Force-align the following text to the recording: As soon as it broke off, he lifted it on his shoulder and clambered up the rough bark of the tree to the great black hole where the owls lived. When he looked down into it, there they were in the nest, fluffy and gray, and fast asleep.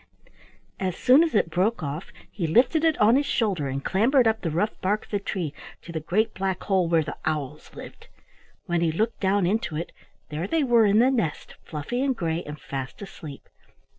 As 0.79 0.97
soon 0.97 1.21
as 1.23 1.35
it 1.35 1.51
broke 1.51 1.83
off, 1.83 2.11
he 2.31 2.47
lifted 2.47 2.83
it 2.83 2.97
on 2.97 3.15
his 3.15 3.25
shoulder 3.27 3.67
and 3.67 3.85
clambered 3.85 4.27
up 4.27 4.41
the 4.41 4.49
rough 4.49 4.81
bark 4.81 5.05
of 5.05 5.11
the 5.11 5.19
tree 5.19 5.53
to 5.83 5.91
the 5.91 5.99
great 5.99 6.33
black 6.33 6.63
hole 6.63 6.87
where 6.87 7.03
the 7.03 7.17
owls 7.23 7.69
lived. 7.75 8.07
When 8.65 8.81
he 8.81 8.91
looked 8.91 9.19
down 9.19 9.45
into 9.45 9.75
it, 9.75 9.91
there 10.29 10.47
they 10.47 10.63
were 10.63 10.85
in 10.87 10.97
the 10.97 11.11
nest, 11.11 11.53
fluffy 11.63 12.01
and 12.01 12.15
gray, 12.17 12.41
and 12.43 12.59
fast 12.59 12.99
asleep. 13.03 13.47